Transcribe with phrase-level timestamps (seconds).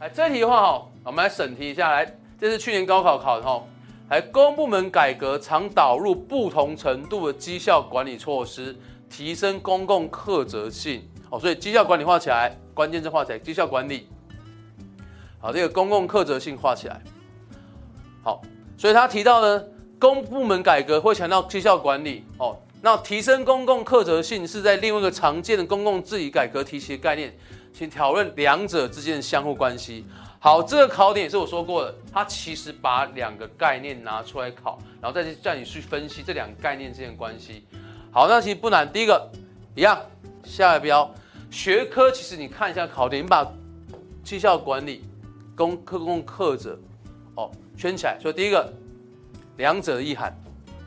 [0.00, 2.06] 来这题的话哈，我们来审题一下，来，
[2.40, 3.60] 这是去年高考考的哈，
[4.10, 8.76] 来公部门改革常导入不同程度的绩效管理措施，
[9.10, 14.06] 提升公共课责性哦，所以绩效管理画起来，关键字画起来，绩效管理，
[15.40, 17.02] 好，这个公共课责性画起来，
[18.22, 18.40] 好，
[18.76, 19.64] 所以他提到呢，
[19.98, 22.56] 公部门改革会强调绩效管理哦。
[22.80, 27.36] 那提升公共课责性是在另外一个常见的公共治理改革体系的概念，
[27.72, 30.04] 请讨论两者之间的相互关系。
[30.40, 37.66] 好，这个考点也是我说过的，它其实把两个概念拿出来考，然后再去叫你去分析这两个概念之间的关系。
[38.12, 39.30] 好，那其实不难，第一个
[39.74, 40.00] 一样，
[40.44, 41.12] 下一标
[41.50, 43.46] 学科，其实你看一下考点，你把
[44.22, 45.04] 绩效管理、
[45.56, 46.78] 公公共课者
[47.34, 48.72] 哦圈起来，所以第一个
[49.56, 50.32] 两者的意涵，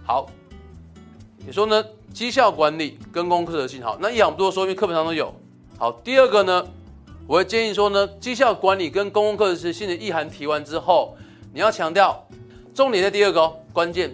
[0.05, 0.29] 好。
[1.43, 1.83] 你说呢？
[2.13, 5.33] 绩效管理跟公共课责性好，那一样不多说，因为课本上都有。
[5.81, 6.63] 好，第二个呢，
[7.25, 11.17] 我会建议说呢，绩效管理跟公共课责性的意涵提完之后，
[11.51, 12.23] 你要强调
[12.71, 14.13] 重点在第二个哦，关键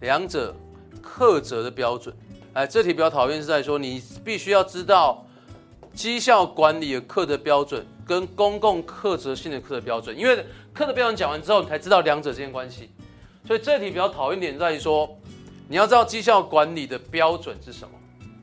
[0.00, 0.54] 两者
[1.02, 2.14] 课责的标准。
[2.52, 5.26] 哎，这题比较讨厌是在说你必须要知道
[5.92, 10.36] 绩效管理的课责标准跟公共课责性的课责标准，因为
[10.72, 12.88] 课责标准讲完之后，你才知道两者之间关系。
[13.44, 15.18] 所以这题比较讨厌点在于说。
[15.68, 17.94] 你要知道绩效管理的标准是什么，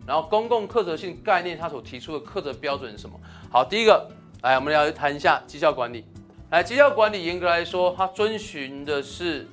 [0.10, 3.16] 然后公共课责性概念它所提出的课责标准是什么？
[3.52, 4.10] 好，第一个，
[4.42, 6.04] 来我们来谈一下绩效管理。
[6.50, 9.48] 来，绩效管理严格来说，它遵循的是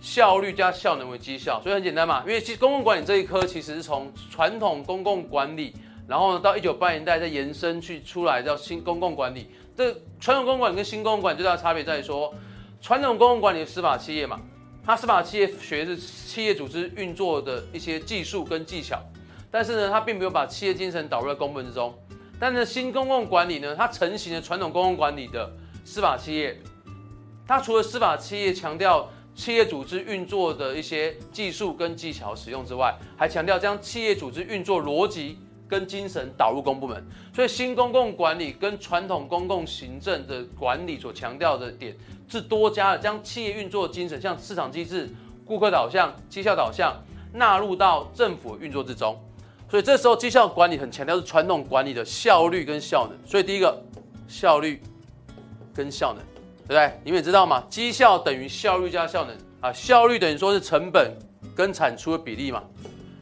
[0.00, 2.22] 效率加效能为绩效，所以很简单嘛。
[2.26, 5.74] 因为其实公共管理这一科其实是从传统公共管理，
[6.08, 9.50] 然后呢到一九八零年代再延伸去出来叫新公共管理。
[9.76, 12.32] 这传统公共管理跟新公共管理最大的差别在于说，
[12.80, 14.40] 传统公共管理是司法企业嘛。
[14.82, 18.98] 它司法企业学的是企业组织运作的一些技术跟技巧，
[19.50, 21.92] 但是呢，他并没有把企业精神导入在公部门之中。
[22.40, 25.50] 但是新公共管理呢，它成型了传统公共管理的
[25.84, 26.60] 司法企业，
[27.46, 37.04] 它除了司法企业强调企业组织运作的一些技术跟技巧使用之外，还强调将企业组织运作逻辑跟精神导入公部门。
[37.34, 41.96] 所以新公共管理跟传统公共行政的管理所强调的点。
[42.30, 45.08] 是多加了将企业运作的精神，像市场机制、
[45.46, 46.94] 顾客导向、绩效导向
[47.32, 49.18] 纳入到政府运作之中，
[49.70, 53.18] 所以这时候绩效管理很强调是传统管理的效率跟效能。
[53.28, 53.82] 所以第一个
[54.26, 54.82] 效率
[55.74, 56.22] 跟效能，
[56.66, 57.00] 对不对？
[57.04, 61.12] 你们也知道嘛，绩效等于效率加效能啊，效率等于说是成本
[61.54, 62.62] 跟产出的比例嘛，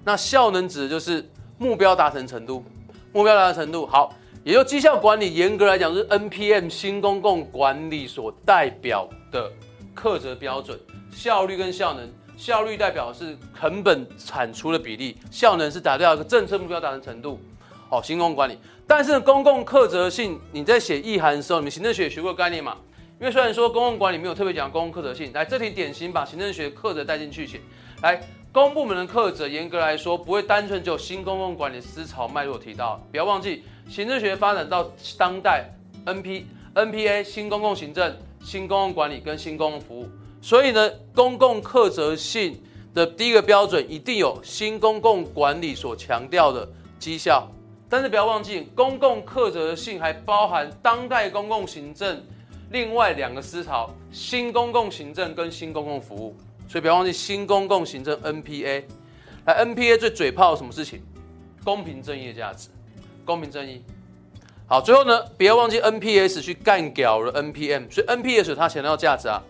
[0.05, 2.65] 那效能指的就是目标达成程度，
[3.13, 4.15] 目标达成程度好。
[4.45, 9.51] 也就绩效管理，严格来讲是 NPM 新公共管理所代表的
[9.93, 10.79] 课责标准。
[11.11, 17.41] 效率跟效能，效率代表是成本产出的比例，效能是达到一个政策目标达成程度。
[17.91, 22.77] 哦，新公共管理，但是公共课责性，你在写意涵的时候，你们行政学也学过概念嘛？
[23.21, 27.61] 因为虽然说公共管理没有特别讲公共课责性，来这题典型把行政学课责带进去写，
[28.03, 28.21] 来。
[28.53, 35.69] 公部门的课责，严格来说不会单纯只有新公共管理思潮脉络提到，不要忘记行政学发展到当代
[36.07, 40.09] ，N P N P A 新公共行政、新公共管理跟新公共服务，
[40.41, 42.61] 所以呢，公共课责性
[42.95, 47.49] 的第一个标准一定有新公共管理所强调的绩效，
[47.89, 52.23] 但是不要忘记，公共课责性还包含当代公共行政
[52.71, 56.37] 另外两个思潮：新公共行政跟新公共服务。
[56.69, 58.83] 所以不要忘记新公共行政 NPA，
[59.45, 61.01] 那 NPA 最嘴炮什么事情？
[61.63, 62.69] 公平正义的价值，
[63.25, 63.83] 公平正义。
[64.67, 69.41] 好，最后呢，不要忘记 NPS 去干掉了 NPM，所以 NPS 它强调价值啊，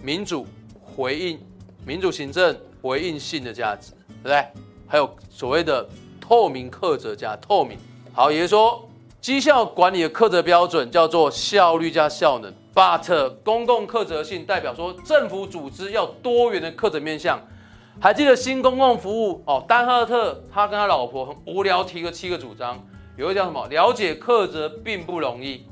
[0.00, 0.46] 民主
[0.82, 1.38] 回应、
[1.86, 4.44] 民主行政回应性的价值，对不对？
[4.86, 5.88] 还有所谓的
[6.20, 7.78] 透明克责加透明。
[8.12, 8.88] 好，也就是说
[9.20, 12.52] 绩效管理的克责标准叫做效率加效能。
[12.74, 17.40] But 公共克责性代表说，政府组织要多元的克责面向。
[18.00, 22.84] 还记得新公共服务哦，丹赫特他跟他老婆很无聊提个七个主张，
[23.16, 23.66] 有一个叫什么？
[23.68, 25.64] 了解克责并不容易，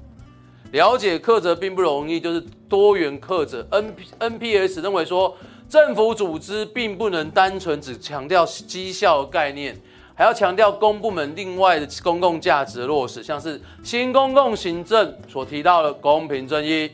[0.72, 3.66] 了解课责并不容易，就是多元课责。
[3.70, 5.36] N NPS 认为说，
[5.68, 9.76] 政府组织并不能单纯只强调绩效概念。
[10.14, 16.90] 还要强调公部门另外的公共价值的落实，像是新公共行政所提到的公平正义，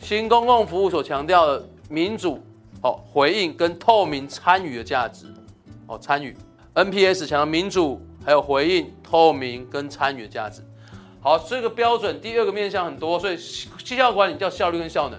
[0.00, 2.40] 新公共服务所强调的民主、
[2.80, 5.26] 哦回应跟透明参与的价值，
[5.86, 6.34] 哦参与
[6.74, 10.62] ，NPS 强调民主还有回应、透明跟参与的价值。
[11.22, 15.18] 好，这个标准第二个面向很多，所以绩效管理叫效率跟效能。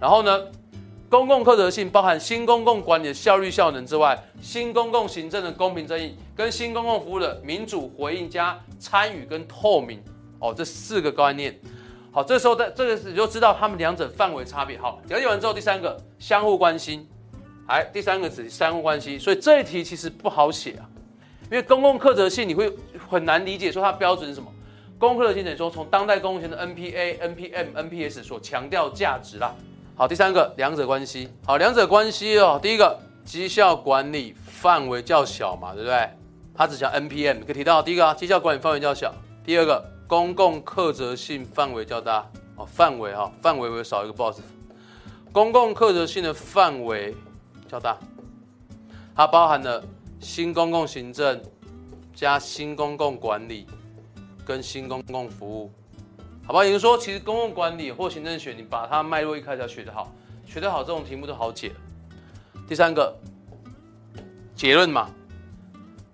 [0.00, 0.46] 然后呢？
[1.08, 10.02] 公共课责性包含新公共管理的效率效能之外，新公共行政的公平正义，跟新公共服务的民主回应加参与跟透明
[10.40, 11.56] 哦，这四个概念。
[12.10, 14.76] 好，这时候在这个你就知道他们两者范围差别。
[14.76, 17.06] 好，了解完之后，第三个相互关心，
[17.68, 19.16] 哎，第三个指相互关系。
[19.16, 20.90] 所以这一题其实不好写啊，
[21.44, 22.76] 因为公共课责性你会
[23.08, 24.52] 很难理解，说它标准是什么？
[24.98, 29.54] 公共课责性等于说从当代公共权的 NPA、NPM、NPS 所强调价值啦。
[29.94, 31.28] 好，第三个两者关系。
[31.44, 36.08] 好，两者关系哦，第一个绩效管理范围较小嘛，对不对？
[36.54, 39.14] 它只讲 NPM，可以提到第一个啊，绩效管理范围较小。
[39.44, 39.84] 第二个。
[40.08, 44.38] 公共课责性范围较大哦，范围哈，范围会少一个 boss。
[45.32, 47.12] 公共课责性的范围
[47.68, 47.98] 较大，
[49.16, 49.82] 它包含了
[50.20, 51.42] 新公共行政
[52.14, 53.66] 加新公共管理
[54.46, 55.70] 跟新公共服务，
[56.46, 56.64] 好吧？
[56.64, 60.12] 也就是说，其实公共管理或行政学，你把它脉络一开始要学得好，
[60.46, 61.72] 学得好，这种题目都好解。
[62.68, 63.12] 第三个
[64.54, 65.10] 结论嘛，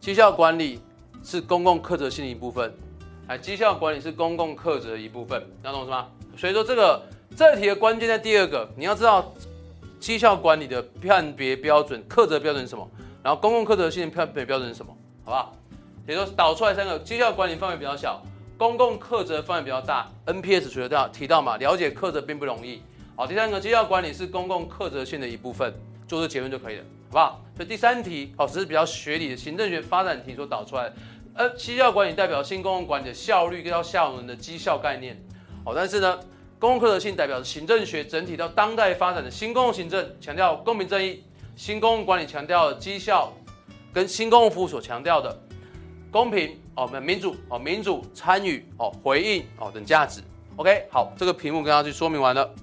[0.00, 0.80] 绩效管理
[1.22, 2.72] 是公共课责性的一部分。
[3.26, 6.08] 哎，绩效管理是公共课责的一部分，你要懂是吗？
[6.36, 7.02] 所以说这个
[7.36, 9.32] 这题的关键在第二个，你要知道
[10.00, 12.90] 绩效管理的判别标准、课责标准是什么，
[13.22, 15.56] 然后公共课责性的判别标准是什么，好不好？
[16.06, 18.20] 也就是说导出来三个，绩效管理范围比较小，
[18.58, 22.82] 公共课责范围比较大，NPS 学到提到嘛，了解课责并不容易。
[23.14, 25.72] 好，第三个绩效管理是公共课责性的一部分，
[26.08, 27.44] 做这结论就可以了，好不好？
[27.56, 30.92] 所以第三题哦，只是比较学理的行政学发展题所导出来。
[31.34, 35.16] 呃，绩效管理代表新公共管理的效率跟效能的绩效概念，
[35.64, 36.18] 好，但是呢，
[36.58, 41.22] 公共课责性代表行政学整体到当代发展的新公共行政，强调公平正义；
[41.56, 43.32] 新公共管理强调绩效，
[43.94, 45.34] 跟新公共服务所强调的
[46.12, 50.20] 公平哦，我们民主哦，民主参与哦，回应哦等价值。
[50.56, 52.54] OK，好，这个题目跟大家去说明完了。